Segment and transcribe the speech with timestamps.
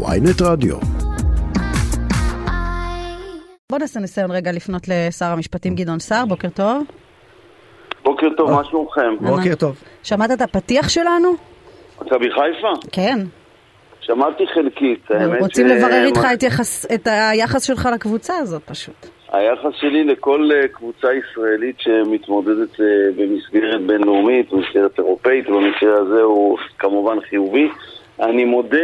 [0.00, 0.76] ויינט רדיו.
[3.72, 6.82] בוא נעשה ניסיון רגע לפנות לשר המשפטים גדעון סער, בוקר טוב.
[8.04, 9.16] בוקר טוב, מה שלומכם?
[9.20, 9.76] בוקר טוב.
[10.02, 11.28] שמעת את הפתיח שלנו?
[12.02, 12.86] מכבי חיפה?
[12.92, 13.18] כן.
[14.00, 19.06] שמעתי חלקית, האמת רוצים ש- לברר איתך את יחס- את היחס שלך לקבוצה הזאת פשוט.
[19.32, 22.84] היחס שלי לכל אה, קבוצה ישראלית שמתמודדת אה,
[23.16, 27.68] במסגרת בינלאומית, במסגרת אירופאית, במקרה הזה הוא כמובן חיובי.
[28.20, 28.78] אני מודה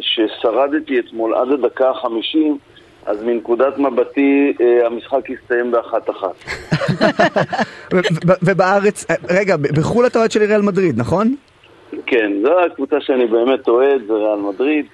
[0.00, 2.58] ששרדתי אתמול עד הדקה החמישים,
[3.06, 6.34] אז מנקודת מבטי אה, המשחק הסתיים באחת אחת.
[7.92, 7.96] ו-
[8.28, 11.34] ו- ובארץ, רגע, בחו"ל אתה אוהד של ריאל מדריד, נכון?
[12.06, 14.86] כן, זו הקבוצה שאני באמת אוהד, זה ריאל מדריד.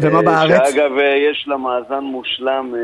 [0.00, 0.70] ומה אה, בארץ?
[0.70, 2.74] שאגב, אה, יש לה מאזן מושלם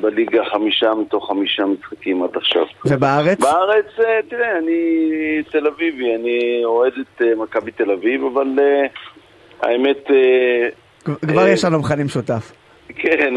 [0.00, 2.62] בליגה חמישה מתוך חמישה משחקים עד עכשיו.
[2.84, 3.40] ובארץ?
[3.40, 8.86] בארץ, אה, תראה, אני תל אביבי, אני אוהד את אה, מכבי תל אביב, אבל אה,
[9.62, 10.10] האמת,
[11.04, 12.52] כבר יש לנו מכנה משותף.
[12.96, 13.34] כן,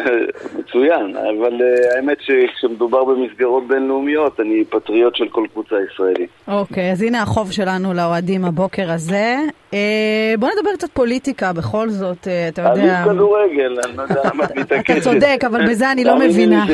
[0.59, 6.29] מצוין, אבל אה, האמת שכשמדובר במסגרות בינלאומיות, אני פטריוט של כל קבוצה ישראלית.
[6.47, 9.35] אוקיי, אז הנה החוב שלנו לאוהדים הבוקר הזה.
[9.73, 13.03] אה, בוא נדבר קצת פוליטיקה בכל זאת, אה, אתה אני יודע.
[13.05, 14.91] כדורגל, אני לא יודע למה את מתעקשת.
[14.91, 16.65] אתה צודק, אבל בזה אני לא מבינה.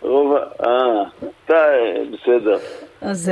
[0.00, 0.68] רוב ה...
[1.50, 1.54] אה,
[2.12, 2.58] בסדר.
[3.00, 3.30] אז,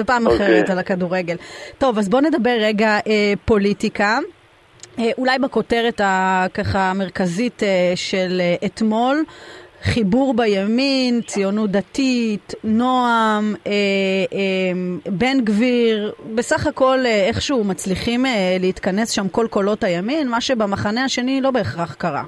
[0.00, 0.46] בפעם אוקיי.
[0.46, 1.36] אחרת על הכדורגל.
[1.78, 4.18] טוב, אז בוא נדבר רגע אה, פוליטיקה.
[4.98, 9.24] אה, אולי בכותרת הככה המרכזית אה, של אה, אתמול,
[9.82, 13.72] חיבור בימין, ציונות דתית, נועם, אה,
[14.32, 20.40] אה, בן גביר, בסך הכל אה, איכשהו מצליחים אה, להתכנס שם כל קולות הימין, מה
[20.40, 22.22] שבמחנה השני לא בהכרח קרה.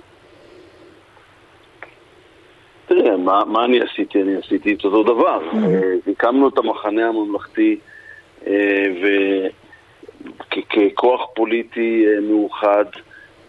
[2.87, 4.23] תראה, מה, מה אני עשיתי?
[4.23, 5.41] אני עשיתי את אותו דבר.
[5.55, 7.79] אה, הקמנו את המחנה הממלכתי
[8.47, 8.53] אה,
[10.77, 12.85] וככוח פוליטי אה, מאוחד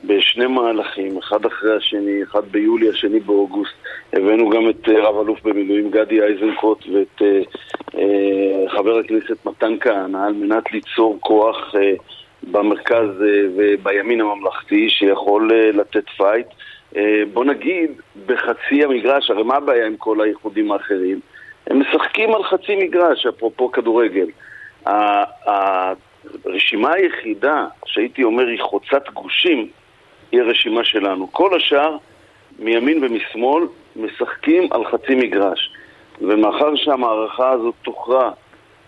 [0.03, 3.73] בשני מהלכים, אחד אחרי השני, אחד ביולי, השני באוגוסט.
[4.13, 10.17] הבאנו גם את אה, רב אלוף במילואים גדי איזנקוט ואת אה, חבר הכנסת מתן כהנא
[10.17, 11.73] על מנת ליצור כוח
[12.51, 13.09] במרכז
[13.55, 16.47] ובימין הממלכתי שיכול לתת fight.
[17.33, 17.91] בוא נגיד,
[18.25, 21.19] בחצי המגרש, הרי מה הבעיה עם כל האיחודים האחרים?
[21.67, 24.27] הם משחקים על חצי מגרש, אפרופו כדורגל.
[26.45, 29.67] הרשימה היחידה שהייתי אומר היא חוצת גושים
[30.31, 31.31] היא הרשימה שלנו.
[31.31, 31.97] כל השאר,
[32.59, 33.63] מימין ומשמאל,
[33.95, 35.71] משחקים על חצי מגרש.
[36.21, 38.31] ומאחר שהמערכה הזאת תוכרע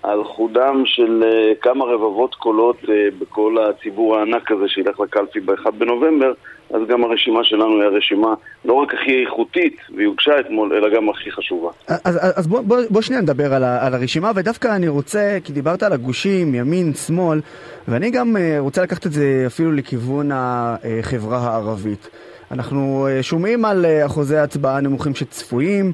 [0.03, 2.87] על חודם של uh, כמה רבבות קולות uh,
[3.19, 6.33] בכל הציבור הענק הזה שילך לקלפי ב-1 בנובמבר,
[6.73, 8.33] אז גם הרשימה שלנו היא הרשימה
[8.65, 11.69] לא רק הכי איכותית, והיא הוגשה אתמול, אלא גם הכי חשובה.
[11.87, 15.37] אז, אז, אז בוא, בוא, בוא שנייה נדבר על, ה, על הרשימה, ודווקא אני רוצה,
[15.43, 17.41] כי דיברת על הגושים, ימין, שמאל,
[17.87, 22.09] ואני גם אה, רוצה לקחת את זה אפילו לכיוון החברה הערבית.
[22.51, 25.91] אנחנו אה, שומעים על אה, אחוזי ההצבעה הנמוכים שצפויים,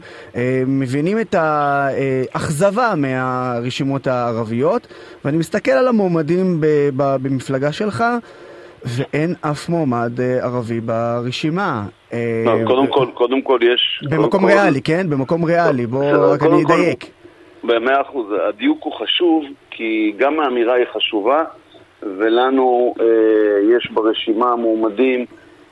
[0.67, 4.87] מבינים את האכזבה מהרשימות הערביות,
[5.25, 6.57] ואני מסתכל על המועמדים
[6.95, 8.03] במפלגה שלך,
[8.85, 11.83] ואין אף מועמד אה, ערבי ברשימה.
[12.13, 14.03] אה, לא, קודם כל, קודם כל יש...
[14.09, 15.09] במקום ריאלי, כן?
[15.09, 17.05] במקום ריאלי, בוא בסדר, רק אני אדייק.
[17.63, 21.43] במאה אחוז, הדיוק הוא חשוב, כי גם האמירה היא חשובה,
[22.03, 23.05] ולנו אה,
[23.77, 25.25] יש ברשימה מועמדים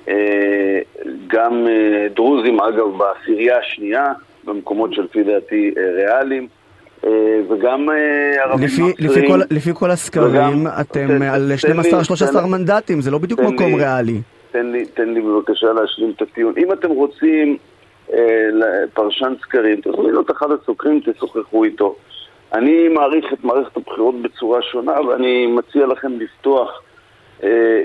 [0.09, 0.79] אה,
[1.27, 4.13] גם אה, דרוזים, אגב, בעשירייה השנייה,
[4.43, 6.47] במקומות שלפי דעתי אה, ריאליים,
[7.49, 7.95] וגם אה,
[8.43, 9.09] ערבים לפי, נוצרים.
[9.09, 13.39] לפי, כל, לפי כל הסקרים, אתם על תן לי- 12-13 תן- מנדטים, זה לא בדיוק
[13.39, 14.21] מקום לי- ריאלי.
[14.51, 16.53] תן לי, תן לי בבקשה להשלים את הטיעון.
[16.57, 17.57] אם אתם רוצים
[18.13, 18.19] אה,
[18.93, 21.95] פרשן סקרים, תזמינו את אחד הסוקרים, תשוחחו איתו.
[22.53, 26.83] אני מעריך את מערכת הבחירות בצורה שונה, ואני מציע לכם לפתוח אה,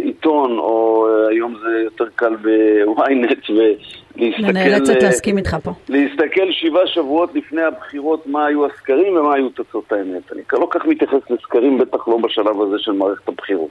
[0.03, 4.45] עיתון, או אה, היום זה יותר קל בוויינט, ולהסתכל...
[4.45, 5.71] אני נאלצת אה, להסכים איתך פה.
[5.89, 10.33] להסתכל שבעה שבועות לפני הבחירות מה היו הסקרים ומה היו תוצאות האמת.
[10.33, 13.71] אני לא כך מתייחס לסקרים, בטח לא בשלב הזה של מערכת הבחירות.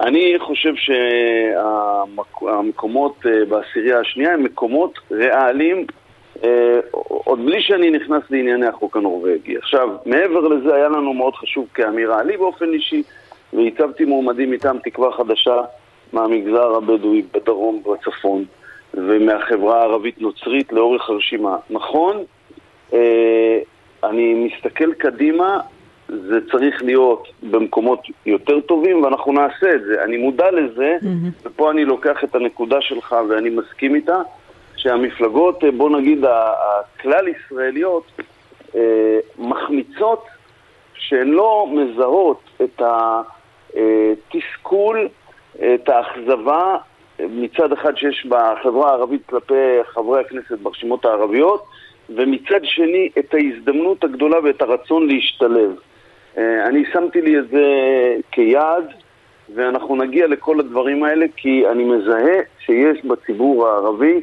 [0.00, 0.72] אני חושב
[2.36, 5.86] שהמקומות אה, בעשירייה השנייה הם מקומות ריאליים,
[6.44, 6.78] אה,
[7.24, 9.56] עוד בלי שאני נכנס לענייני החוק הנורבגי.
[9.56, 13.02] עכשיו, מעבר לזה היה לנו מאוד חשוב כאמירה, לי באופן אישי,
[13.52, 15.60] והצבתי מועמדים מטעם תקווה חדשה
[16.12, 18.44] מהמגזר הבדואי בדרום ובצפון.
[18.94, 21.56] ומהחברה הערבית-נוצרית לאורך הרשימה.
[21.70, 22.16] נכון,
[22.92, 23.58] אה,
[24.04, 25.60] אני מסתכל קדימה,
[26.08, 30.04] זה צריך להיות במקומות יותר טובים, ואנחנו נעשה את זה.
[30.04, 30.96] אני מודע לזה,
[31.44, 34.20] ופה אני לוקח את הנקודה שלך ואני מסכים איתה,
[34.76, 38.04] שהמפלגות, אה, בוא נגיד, ה- הכלל-ישראליות,
[38.76, 40.24] אה, מחמיצות
[40.94, 42.82] שהן לא מזהות את
[43.74, 45.08] התסכול,
[45.74, 46.76] את האכזבה
[47.18, 49.54] מצד אחד שיש בחברה הערבית כלפי
[49.86, 51.64] חברי הכנסת ברשימות הערביות,
[52.16, 55.70] ומצד שני את ההזדמנות הגדולה ואת הרצון להשתלב.
[56.38, 57.64] אה, אני שמתי לי את זה
[58.30, 58.92] כיעד,
[59.54, 64.20] ואנחנו נגיע לכל הדברים האלה כי אני מזהה שיש בציבור הערבי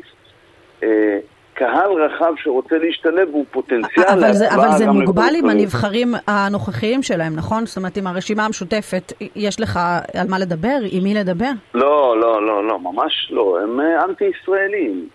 [0.84, 1.20] אה,
[1.56, 7.36] קהל רחב שרוצה להשתלב הוא פוטנציאל אבל זה, אבל זה מוגבל עם הנבחרים הנוכחיים שלהם,
[7.36, 7.66] נכון?
[7.66, 9.80] זאת אומרת, עם הרשימה המשותפת, יש לך
[10.14, 10.78] על מה לדבר?
[10.92, 11.50] עם מי לדבר?
[11.74, 13.60] לא, לא, לא, לא, ממש לא.
[13.64, 15.10] הם אה, אנטי-ישראלים.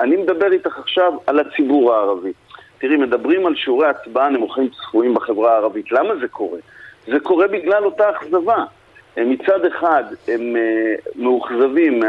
[0.00, 2.32] אני מדבר איתך עכשיו על הציבור הערבי.
[2.78, 5.92] תראי, מדברים על שיעורי הצבעה נמוכים צפויים בחברה הערבית.
[5.92, 6.58] למה זה קורה?
[7.06, 8.64] זה קורה בגלל אותה אכזבה.
[9.16, 12.02] מצד אחד הם אה, מאוכזבים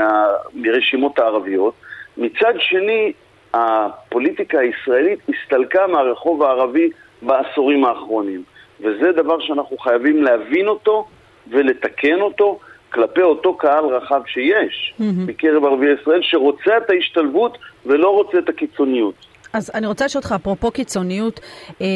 [0.54, 1.74] מרשימות הערביות,
[2.18, 3.14] מצד שני
[3.54, 6.90] הפוליטיקה הישראלית הסתלקה מהרחוב הערבי
[7.22, 8.44] בעשורים האחרונים.
[8.80, 11.08] וזה דבר שאנחנו חייבים להבין אותו
[11.50, 12.60] ולתקן אותו
[12.94, 15.04] כלפי אותו קהל רחב שיש mm-hmm.
[15.28, 19.16] מקרב ערביי ישראל שרוצה את ההשתלבות ולא רוצה את הקיצוניות.
[19.54, 21.40] אז אני רוצה לשאול אותך, אפרופו קיצוניות,
[21.82, 21.88] אה,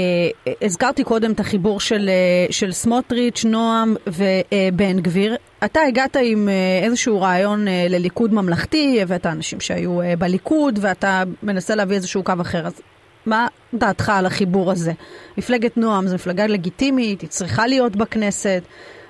[0.62, 5.36] הזכרתי קודם את החיבור של, אה, של סמוטריץ', נועם ובן אה, גביר.
[5.66, 11.24] אתה הגעת עם אה, איזשהו רעיון אה, לליכוד ממלכתי, הבאת אנשים שהיו אה, בליכוד, ואתה
[11.44, 12.68] מנסה להביא איזשהו קו אחר.
[12.68, 12.82] אז
[13.26, 14.92] מה דעתך על החיבור הזה?
[15.38, 18.64] מפלגת נועם זו מפלגה לגיטימית, היא צריכה להיות בכנסת,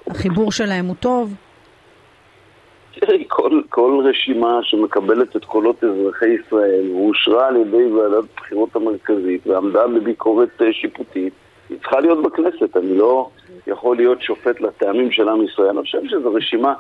[0.08, 1.34] החיבור שלהם הוא טוב.
[3.28, 9.88] כל, כל רשימה שמקבלת את קולות אזרחי ישראל ואושרה על ידי ועדת הבחירות המרכזית ועמדה
[9.88, 11.34] בביקורת שיפוטית,
[11.72, 12.78] היא צריכה להיות בכנסת.
[12.78, 13.30] אני לא
[13.68, 15.70] יכול להיות שופט לטעמים של עם ישראל.
[15.70, 16.74] אני חושב שזו רשימה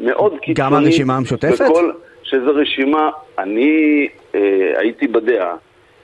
[0.00, 0.58] מאוד קיצונית.
[0.58, 1.64] גם הרשימה המשותפת?
[1.64, 1.92] בכל,
[2.22, 5.56] שזו רשימה, אני אה, הייתי בדעה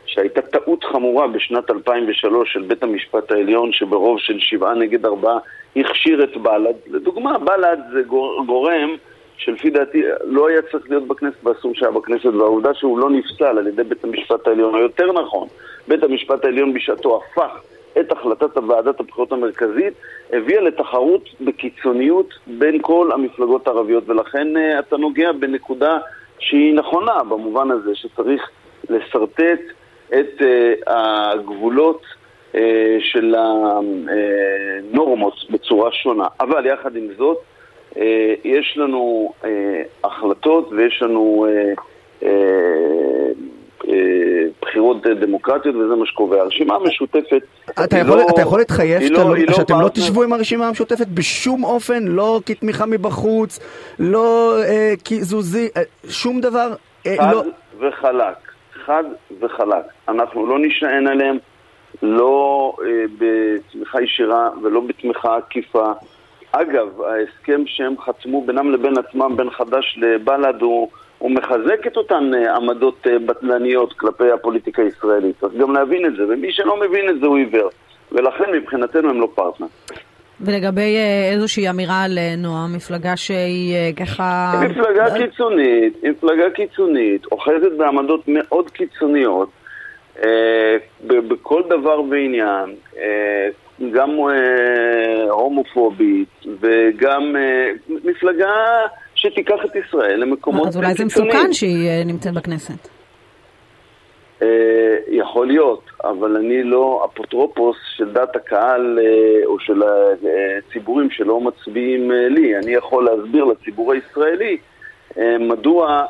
[0.06, 5.38] שהייתה טעות חמורה בשנת 2003 של בית המשפט העליון, שברוב של שבעה נגד ארבעה
[5.76, 6.74] הכשיר את בל"ד.
[6.86, 8.02] לדוגמה, בל"ד זה
[8.46, 8.96] גורם
[9.36, 13.66] שלפי דעתי לא היה צריך להיות בכנסת ואסור שהיה בכנסת, והעובדה שהוא לא נפסל על
[13.66, 15.48] ידי בית המשפט העליון, או יותר נכון,
[15.88, 19.94] בית המשפט העליון בשעתו הפך את החלטת ועדת הבחירות המרכזית,
[20.32, 25.98] הביאה לתחרות בקיצוניות בין כל המפלגות הערביות, ולכן uh, אתה נוגע בנקודה
[26.38, 28.50] שהיא נכונה במובן הזה, שצריך
[28.90, 29.60] לשרטט
[30.08, 30.44] את uh,
[30.86, 32.02] הגבולות
[32.52, 32.56] uh,
[33.00, 36.26] של הנורמות בצורה שונה.
[36.40, 37.38] אבל יחד עם זאת,
[37.96, 42.28] אה, יש לנו אה, החלטות ויש לנו אה,
[44.62, 46.40] בחירות דמוקרטיות וזה מה שקובע.
[46.40, 47.42] הרשימה המשותפת
[47.84, 51.06] אתה יכול, לא, אתה יכול להתחייב שאתם לא, לא, שאתם לא תשבו עם הרשימה המשותפת
[51.06, 53.60] בשום אופן, לא כתמיכה מבחוץ,
[53.98, 56.74] לא אה, קיזוזי, אה, שום דבר?
[57.06, 57.42] אה, חד לא...
[57.80, 58.36] וחלק,
[58.84, 59.04] חד
[59.40, 59.84] וחלק.
[60.08, 61.38] אנחנו לא נשען עליהם,
[62.02, 65.92] לא אה, בתמיכה ישירה ולא בתמיכה עקיפה.
[66.52, 70.88] אגב, ההסכם שהם חתמו בינם לבין עצמם, בין חד"ש לבל"ד, הוא,
[71.24, 75.36] הוא מחזק את אותן אה, עמדות אה, בטלניות כלפי הפוליטיקה הישראלית.
[75.40, 77.70] צריך גם להבין את זה, ומי שלא מבין את זה הוא עיוור.
[78.12, 79.66] ולכן מבחינתנו הם לא פרטנר.
[80.40, 84.52] ולגבי אה, איזושהי אמירה על נועם, מפלגה שהיא ככה...
[84.60, 89.48] היא מפלגה קיצונית, היא מפלגה קיצונית, אוחזת בעמדות מאוד קיצוניות,
[90.24, 93.48] אה, בכל דבר ועניין, אה,
[93.92, 97.36] גם אה, הומופובית וגם
[97.88, 98.52] מפלגה
[99.24, 102.88] שתיקח את ישראל למקומות אז אולי זה מסוכן שהיא אה, נמצאת בכנסת.
[104.42, 111.40] אה, יכול להיות, אבל אני לא אפוטרופוס של דת הקהל אה, או של הציבורים שלא
[111.40, 112.58] מצביעים לי.
[112.58, 114.56] אני יכול להסביר לציבור הישראלי
[115.40, 116.04] מדוע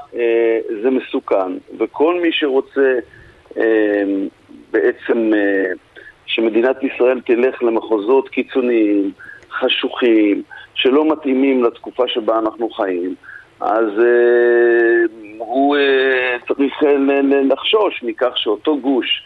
[0.83, 1.53] זה מסוכן.
[1.79, 2.99] וכל מי שרוצה
[4.71, 5.33] בעצם...
[6.27, 9.13] שמדינת ישראל תלך למחוזות קיצוניים,
[9.51, 10.43] חשוכים,
[10.75, 13.15] שלא מתאימים לתקופה שבה אנחנו חיים,
[13.61, 16.75] אז אה, הוא אה, צריך
[17.51, 19.23] לחשוש מכך שאותו גוש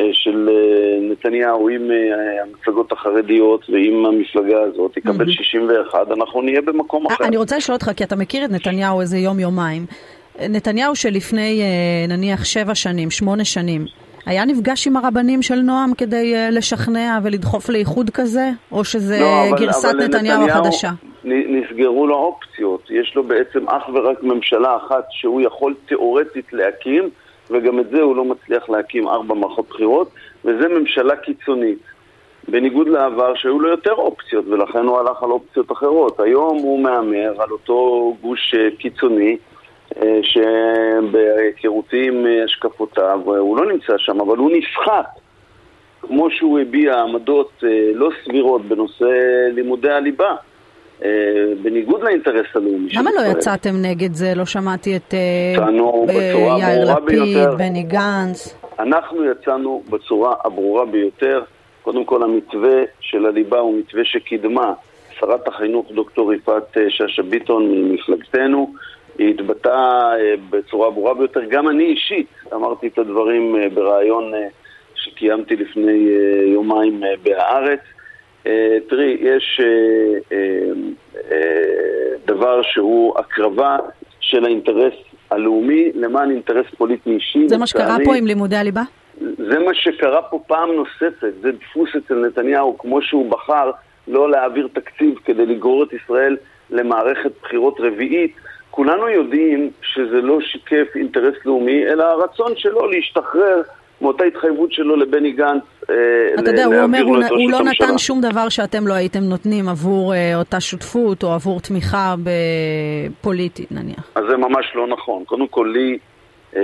[0.00, 5.32] אה, של אה, נתניהו עם אה, המפלגות החרדיות ועם המפלגה הזאת יקבל mm-hmm.
[5.32, 7.24] 61, אנחנו נהיה במקום אחר.
[7.24, 9.86] אני רוצה לשאול אותך, כי אתה מכיר את נתניהו איזה יום-יומיים.
[10.48, 13.86] נתניהו שלפני אה, נניח שבע שנים, שמונה שנים,
[14.28, 18.50] היה נפגש עם הרבנים של נועם כדי uh, לשכנע ולדחוף לאיחוד כזה?
[18.72, 20.90] או שזה לא, אבל, גרסת אבל נתניהו, החדשה?
[21.24, 22.90] נסגרו לו אופציות.
[22.90, 27.10] יש לו בעצם אך ורק ממשלה אחת שהוא יכול תיאורטית להקים,
[27.50, 30.10] וגם את זה הוא לא מצליח להקים ארבע מערכות בחירות,
[30.44, 31.82] וזה ממשלה קיצונית.
[32.48, 36.20] בניגוד לעבר שהיו לו יותר אופציות, ולכן הוא הלך על אופציות אחרות.
[36.20, 39.57] היום הוא מהמר על אותו גוש אה, קיצוני, אה,
[40.22, 45.06] שבהיכרותי עם אה, השקפותיו, הוא לא נמצא שם, אבל הוא נסחט.
[46.00, 49.04] כמו שהוא הביע עמדות אה, לא סבירות בנושא
[49.54, 50.34] לימודי הליבה.
[51.04, 51.10] אה,
[51.62, 53.14] בניגוד לאינטרס הלאומי של ישראל.
[53.16, 54.34] למה לא יצאתם נגד זה?
[54.36, 58.54] לא שמעתי את אה, יאיר לפיד, בני גנץ.
[58.78, 61.42] אנחנו יצאנו בצורה הברורה ביותר.
[61.82, 64.72] קודם כל המתווה של הליבה הוא מתווה שקידמה
[65.18, 68.72] שרת החינוך דוקטור יפעת שאשא ביטון ממפלגתנו.
[69.18, 70.12] היא התבטאה
[70.50, 71.40] בצורה ברורה ביותר.
[71.48, 74.32] גם אני אישית אמרתי את הדברים בריאיון
[74.94, 76.08] שקיימתי לפני
[76.46, 77.80] יומיים בהארץ.
[78.88, 79.60] תראי, יש
[82.26, 83.76] דבר שהוא הקרבה
[84.20, 84.94] של האינטרס
[85.30, 87.48] הלאומי למען אינטרס פוליטי אישי.
[87.48, 88.82] זה מה שקרה פה עם לימודי הליבה?
[89.20, 93.70] זה מה שקרה פה פעם נוספת, זה דפוס אצל נתניהו, כמו שהוא בחר
[94.08, 96.36] לא להעביר תקציב כדי לגרור את ישראל
[96.70, 98.34] למערכת בחירות רביעית.
[98.70, 103.62] כולנו יודעים שזה לא שיקף אינטרס לאומי, אלא הרצון שלו להשתחרר
[104.00, 105.94] מאותה התחייבות שלו לבני גנץ אה,
[106.38, 110.14] אתה יודע, הוא אומר, הוא, הוא לא נתן שום דבר שאתם לא הייתם נותנים עבור
[110.14, 112.14] אה, אותה שותפות או עבור תמיכה
[113.20, 114.10] פוליטית נניח.
[114.14, 115.24] אז זה ממש לא נכון.
[115.24, 115.98] קודם כל לי,
[116.56, 116.62] אה,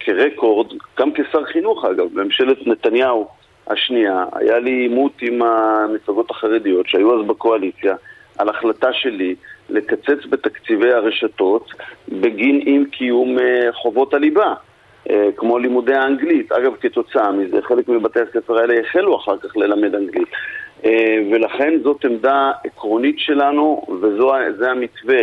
[0.00, 0.66] כרקורד,
[0.98, 3.28] גם כשר חינוך אגב, בממשלת נתניהו
[3.66, 7.94] השנייה, היה לי עימות עם המפלגות החרדיות שהיו אז בקואליציה
[8.38, 9.34] על החלטה שלי
[9.70, 11.70] לקצץ בתקציבי הרשתות
[12.08, 14.54] בגין עם קיום אה, חובות הליבה.
[15.10, 16.52] אה, כמו לימודי האנגלית.
[16.52, 20.28] אגב, כתוצאה מזה, חלק מבתי הספר האלה החלו אחר כך ללמד אנגלית.
[20.84, 25.22] אה, ולכן זאת עמדה עקרונית שלנו, וזה המתווה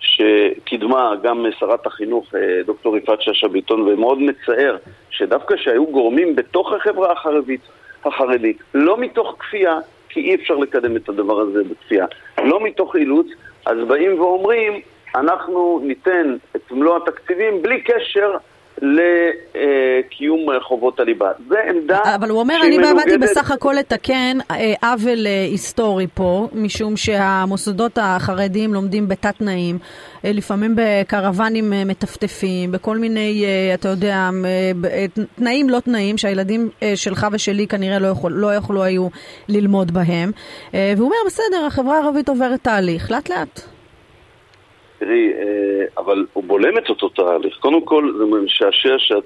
[0.00, 2.34] שקידמה גם שרת החינוך,
[2.66, 4.76] דוקטור יפעת שאשא ביטון, ומאוד מצער
[5.10, 7.60] שדווקא שהיו גורמים בתוך החברה החרדית,
[8.04, 9.78] החרדית, לא מתוך כפייה,
[10.08, 12.06] כי אי אפשר לקדם את הדבר הזה בכפייה,
[12.44, 13.26] לא מתוך אילוץ,
[13.68, 14.80] אז באים ואומרים,
[15.14, 18.36] אנחנו ניתן את מלוא התקציבים בלי קשר
[18.82, 21.30] לקיום חובות הליבה.
[21.48, 26.48] זה עמדה אבל הוא אומר, אני באתי בסך הכל לתקן אה, עוול אה, היסטורי פה,
[26.52, 29.78] משום שהמוסדות החרדיים לומדים בתת תנאים,
[30.24, 33.44] אה, לפעמים בקרוונים מטפטפים, בכל מיני,
[33.74, 34.30] אתה יודע,
[35.36, 39.08] תנאים לא תנאים, שהילדים שלך ושלי כנראה לא, יכול, לא יכלו היו
[39.48, 40.30] ללמוד בהם.
[40.72, 43.77] והוא אומר, בסדר, החברה הערבית עוברת תהליך, לאט לאט.
[44.98, 47.56] תראי, אה, אבל הוא בולם את אותו תהליך.
[47.60, 49.24] קודם כל, זה משעשע שאת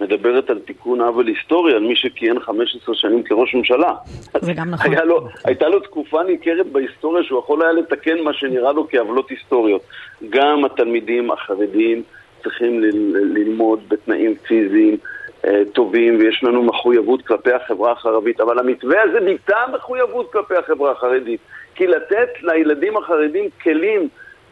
[0.00, 3.94] מדברת על תיקון עוול היסטורי, על מי שכיהן 15 שנים כראש ממשלה.
[4.40, 4.92] זה גם נכון.
[5.04, 9.82] לו, הייתה לו תקופה ניכרת בהיסטוריה שהוא יכול היה לתקן מה שנראה לו כעוולות היסטוריות.
[10.30, 12.02] גם התלמידים החרדים
[12.42, 12.80] צריכים
[13.14, 14.96] ללמוד בתנאים פיזיים.
[15.44, 20.92] אה, טובים ויש לנו מחויבות כלפי החברה החרדית, אבל המתווה הזה ביטא מחויבות כלפי החברה
[20.92, 21.40] החרדית.
[21.74, 24.08] כי לתת לילדים החרדים כלים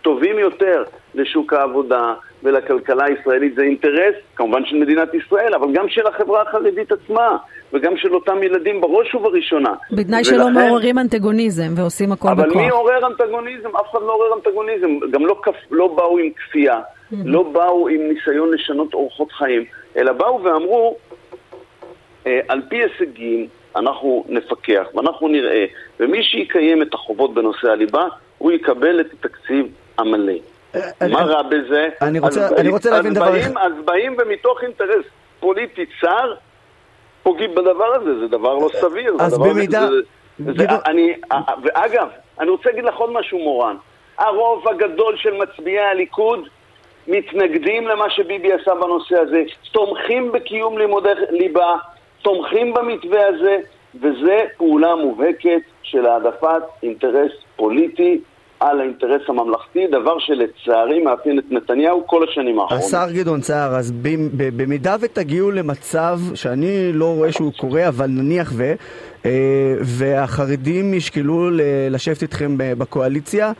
[0.06, 0.82] טובים יותר
[1.14, 6.92] לשוק העבודה ולכלכלה הישראלית זה אינטרס, כמובן של מדינת ישראל, אבל גם של החברה החרדית
[6.92, 7.36] עצמה,
[7.72, 9.74] וגם של אותם ילדים בראש ובראשונה.
[9.92, 10.30] בתנאי ולכן...
[10.30, 12.52] שלא מעוררים אנטגוניזם ועושים הכל אבל בכוח.
[12.52, 13.68] אבל מי עורר אנטגוניזם?
[13.68, 14.88] אף אחד לא עורר אנטגוניזם.
[15.10, 15.54] גם לא, כפ...
[15.70, 17.16] לא באו עם כפייה, mm-hmm.
[17.24, 19.64] לא באו עם ניסיון לשנות אורחות חיים,
[19.96, 20.96] אלא באו ואמרו,
[22.26, 23.46] אה, על פי הישגים
[23.76, 25.64] אנחנו נפקח ואנחנו נראה,
[26.00, 28.04] ומי שיקיים את החובות בנושא הליבה,
[28.38, 29.66] הוא יקבל את התקציב
[29.98, 30.32] המלא.
[30.74, 31.88] אה, אה, מה רע בזה?
[32.02, 33.50] אני רוצה להבין דבר אחד.
[33.56, 35.04] אז באים ומתוך אינטרס
[35.40, 36.34] פוליטי צר,
[37.22, 39.16] פוגעים בדבר הזה, זה דבר לא סביר.
[39.20, 39.88] אז במידה...
[41.62, 42.08] ואגב,
[42.40, 43.76] אני רוצה להגיד לך עוד משהו, מורן.
[44.18, 46.48] הרוב הגדול של מצביעי הליכוד
[47.08, 51.76] מתנגדים למה שביבי עשה בנושא הזה, תומכים בקיום לימודי ליבה,
[52.22, 53.58] תומכים במתווה הזה,
[53.94, 58.20] וזה פעולה מובהקת של העדפת אינטרס פוליטי
[58.60, 62.84] על האינטרס הממלכתי, דבר שלצערי מאפיין את נתניהו כל השנים האחרונות.
[62.84, 63.92] השר גדעון סער, אז
[64.56, 68.74] במידה ותגיעו למצב שאני לא רואה שהוא קורה, אבל נניח ו...
[69.26, 71.48] אה, והחרדים ישקלו
[71.90, 73.52] לשבת איתכם בקואליציה,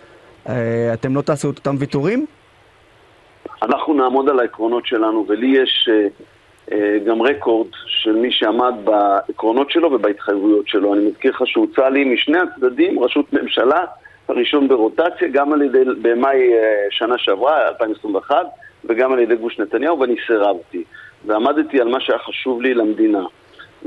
[0.49, 2.27] אה, אתם לא תעשו את אותם ויתורים?
[3.63, 5.89] אנחנו נעמוד על העקרונות שלנו, ולי יש
[6.73, 10.95] אה, גם רקורד של מי שעמד בעקרונות שלו ובהתחייבויות שלו.
[10.95, 13.85] אני מזכיר לך שהוצע לי משני הצדדים, ראשות ממשלה,
[14.29, 18.47] הראשון ברוטציה, גם על ידי, במאי אה, שנה שעברה, 2021,
[18.85, 20.85] וגם על ידי גוש נתניהו, ואני סירבתי.
[21.27, 23.25] ועמדתי על מה שהיה חשוב לי למדינה.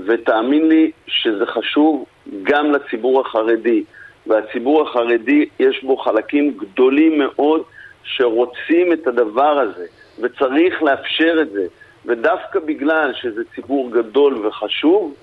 [0.06, 2.06] ותאמין לי שזה חשוב
[2.44, 3.84] גם לציבור החרדי.
[4.28, 7.62] והציבור החרדי, יש בו חלקים גדולים מאוד
[8.04, 9.86] שרוצים את הדבר הזה,
[10.20, 11.66] וצריך לאפשר את זה.
[12.06, 15.14] ודווקא בגלל שזה ציבור גדול וחשוב,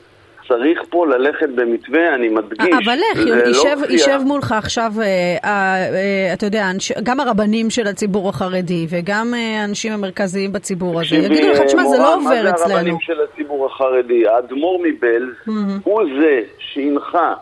[0.49, 2.69] צריך פה ללכת במתווה, אני מדגיש.
[2.85, 5.05] אבל איך, יישב, לא יישב מולך עכשיו, אה,
[5.45, 11.17] אה, אתה יודע, אנש, גם הרבנים של הציבור החרדי וגם אה, האנשים המרכזיים בציבור הזה,
[11.17, 12.51] יגידו לך, תשמע, זה לא עובר אצלנו.
[12.51, 14.29] מה זה הרבנים של הציבור החרדי?
[14.29, 15.51] האדמו"ר מבלז mm-hmm.
[15.85, 17.35] הוא זה שהנחה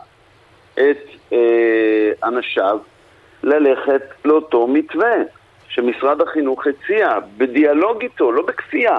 [0.73, 0.97] את
[1.33, 2.77] אה, אנשיו
[3.43, 5.15] ללכת לאותו מתווה
[5.69, 7.07] שמשרד החינוך הציע,
[7.37, 8.97] בדיאלוג איתו, לא בכפייה.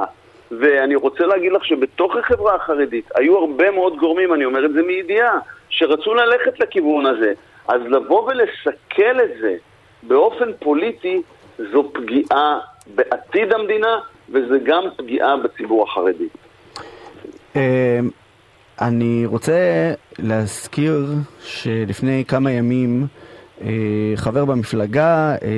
[0.50, 4.82] ואני רוצה להגיד לך שבתוך החברה החרדית היו הרבה מאוד גורמים, אני אומר את זה
[4.82, 5.38] מידיעה,
[5.68, 7.32] שרצו ללכת לכיוון הזה.
[7.68, 9.56] אז לבוא ולסכל את זה
[10.02, 11.22] באופן פוליטי
[11.72, 12.58] זו פגיעה
[12.94, 13.98] בעתיד המדינה
[14.28, 16.28] וזה גם פגיעה בציבור החרדי.
[17.56, 18.00] אה,
[18.80, 21.06] אני רוצה להזכיר
[21.42, 23.06] שלפני כמה ימים
[23.62, 23.68] אה,
[24.16, 25.48] חבר במפלגה, אה,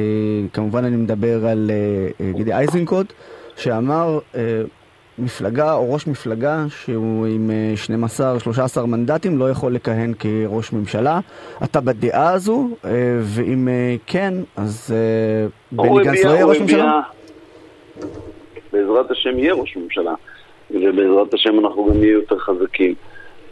[0.52, 1.70] כמובן אני מדבר על
[2.34, 3.12] גידי איזנקוט,
[3.56, 4.18] שאמר
[5.18, 7.50] מפלגה או ראש מפלגה שהוא עם
[8.76, 11.20] 12-13 מנדטים לא יכול לכהן כראש ממשלה.
[11.64, 12.68] אתה בדעה הזו,
[13.20, 13.68] ואם
[14.06, 14.94] כן, אז
[15.72, 17.00] בני גנץ לא יהיה ראש ממשלה?
[18.72, 20.14] בעזרת השם יהיה ראש ממשלה.
[20.70, 22.94] ובעזרת השם אנחנו גם נהיה יותר חזקים.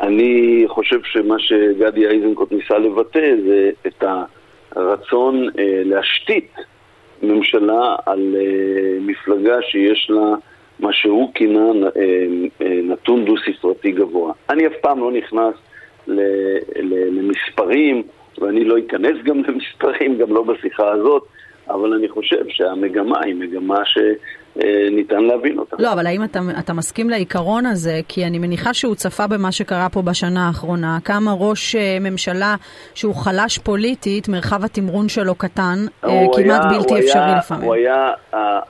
[0.01, 4.05] אני חושב שמה שגדי איזנקוט ניסה לבטא זה את
[4.77, 6.55] הרצון אה, להשתית
[7.23, 10.35] ממשלה על אה, מפלגה שיש לה
[10.81, 12.01] מה שהוא כינה אה,
[12.63, 14.33] אה, נתון דו-ספרתי גבוה.
[14.51, 15.55] אני אף פעם לא נכנס
[17.13, 18.03] למספרים,
[18.39, 21.27] ואני לא אכנס גם למספרים, גם לא בשיחה הזאת,
[21.71, 23.99] אבל אני חושב שהמגמה היא מגמה ש...
[24.65, 25.77] אה, ניתן להבין אותה.
[25.79, 28.01] לא, אבל האם אתה, אתה מסכים לעיקרון הזה?
[28.09, 30.99] כי אני מניחה שהוא צפה במה שקרה פה בשנה האחרונה.
[31.05, 32.55] כמה ראש אה, ממשלה
[32.95, 37.65] שהוא חלש פוליטית, מרחב התמרון שלו קטן, אה, כמעט היה, בלתי אפשרי היה, לפעמים.
[37.65, 38.13] הוא היה,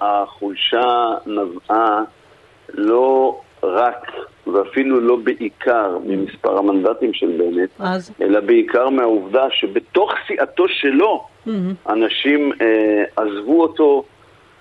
[0.01, 2.03] החולשה נבעה
[2.75, 4.13] לא רק
[4.47, 8.13] ואפילו לא בעיקר ממספר המנדטים של בנט, אז?
[8.21, 11.51] אלא בעיקר מהעובדה שבתוך סיעתו שלו mm-hmm.
[11.93, 14.05] אנשים אה, עזבו אותו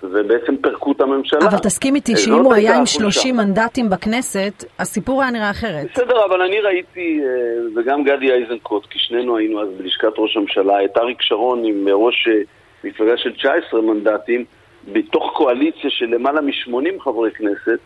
[0.02, 1.40] ובעצם פירקו את הממשלה.
[1.40, 5.86] אבל תסכים איתי שאם הוא היה עם 30 מנדטים בכנסת, הסיפור היה נראה אחרת.
[5.92, 7.28] בסדר, אבל אני ראיתי, אה,
[7.76, 12.28] וגם גדי איזנקוט, כי שנינו היינו אז בלשכת ראש הממשלה, את אריק שרון עם ראש
[12.28, 12.40] אה,
[12.84, 14.44] מפלגה של 19 מנדטים,
[14.92, 17.78] בתוך קואליציה של למעלה מ-80 חברי כנסת, אה,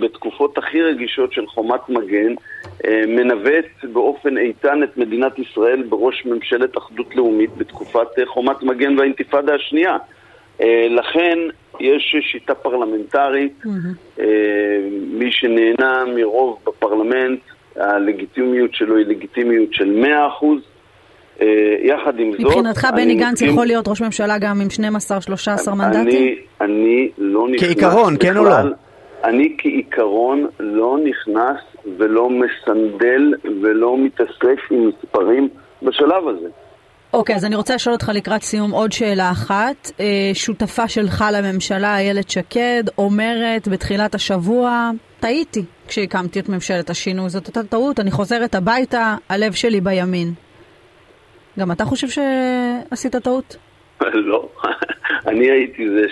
[0.00, 2.34] בתקופות הכי רגישות של חומת מגן,
[3.08, 9.96] מנווט באופן איתן את מדינת ישראל בראש ממשלת אחדות לאומית בתקופת חומת מגן והאינתיפאדה השנייה.
[10.60, 11.38] אה, לכן
[11.80, 13.62] יש שיטה פרלמנטרית.
[14.90, 17.40] מי שנהנה מרוב בפרלמנט,
[17.76, 20.04] הלגיטימיות שלו היא לגיטימיות של
[20.40, 20.44] 100%.
[21.40, 21.46] אה,
[21.82, 22.40] יחד עם זאת...
[22.40, 24.68] מבחינתך בני גנץ יכול להיות ראש ממשלה גם עם
[25.68, 26.08] 12-13 מנדטים?
[26.08, 27.60] אני, אני לא נכנס...
[27.60, 28.50] כעיקרון, כן או לא?
[29.26, 31.60] אני כעיקרון לא נכנס
[31.98, 35.48] ולא מסנדל ולא מתעסק עם מספרים
[35.82, 36.48] בשלב הזה.
[37.12, 39.90] אוקיי, okay, אז אני רוצה לשאול אותך לקראת סיום עוד שאלה אחת.
[40.00, 47.28] אה, שותפה שלך לממשלה, איילת שקד, אומרת בתחילת השבוע, טעיתי כשהקמתי את ממשלת השינוי.
[47.28, 50.32] זאת הייתה טעות, אני חוזרת הביתה, הלב שלי בימין.
[51.58, 53.56] גם אתה חושב שעשית טעות?
[54.30, 54.48] לא.
[55.28, 56.06] אני הייתי זה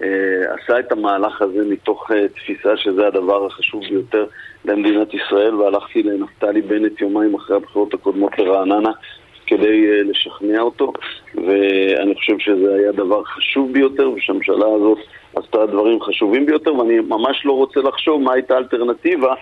[0.00, 4.26] שעשה את המהלך הזה מתוך אה, תפיסה שזה הדבר החשוב ביותר
[4.64, 8.90] למדינת ישראל, והלכתי לנפתלי בנט יומיים אחרי הבחירות הקודמות לרעננה.
[9.46, 10.92] כדי אה, לשכנע אותו,
[11.34, 14.98] ואני חושב שזה היה דבר חשוב ביותר, ושהממשלה הזאת
[15.36, 19.34] עשתה דברים חשובים ביותר, ואני ממש לא רוצה לחשוב מה הייתה האלטרנטיבה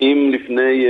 [0.00, 0.86] אם לפני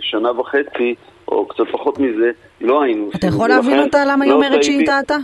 [0.00, 0.94] שנה וחצי,
[1.28, 2.30] או קצת פחות מזה,
[2.60, 3.10] לא היינו.
[3.16, 5.16] אתה יכול להבין אותה למה היא לא אומרת שהיא טעתה?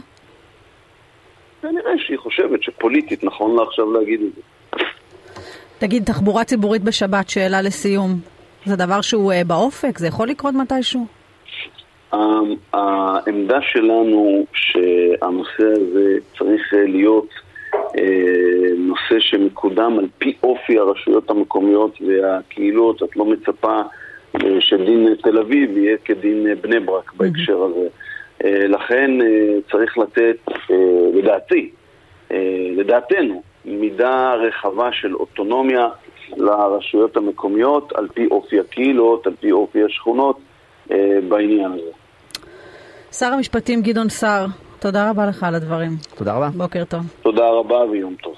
[1.63, 4.41] כנראה שהיא חושבת שפוליטית נכון לה עכשיו להגיד את זה.
[5.79, 8.11] תגיד, תחבורה ציבורית בשבת, שאלה לסיום.
[8.65, 9.99] זה דבר שהוא uh, באופק?
[9.99, 11.07] זה יכול לקרות מתישהו?
[12.73, 17.29] העמדה שלנו שהנושא הזה צריך להיות
[17.99, 23.81] אה, נושא שמקודם על פי אופי הרשויות המקומיות והקהילות, את לא מצפה
[24.35, 27.89] אה, שדין תל אביב יהיה כדין בני ברק בהקשר הזה.
[28.45, 29.11] אה, לכן
[29.71, 30.37] צריך לתת,
[31.15, 31.71] לדעתי,
[32.77, 35.89] לדעתנו, מידה רחבה של אוטונומיה
[36.37, 40.39] לרשויות המקומיות על פי אופי הקהילות, על פי אופי השכונות.
[41.29, 41.91] בעניין הזה.
[43.13, 44.47] שר המשפטים גדעון סער,
[44.79, 45.91] תודה רבה לך על הדברים.
[46.15, 46.49] תודה רבה.
[46.49, 47.01] בוקר טוב.
[47.23, 48.35] תודה רבה ויום טוב.